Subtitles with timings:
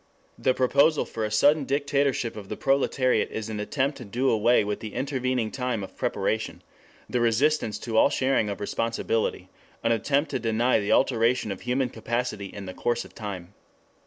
[0.39, 4.63] The proposal for a sudden dictatorship of the proletariat is an attempt to do away
[4.63, 6.63] with the intervening time of preparation;
[7.07, 9.49] the resistance to all sharing of responsibility
[9.83, 13.53] an attempt to deny the alteration of human capacity in the course of time.